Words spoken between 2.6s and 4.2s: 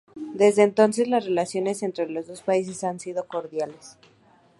han sido cordiales.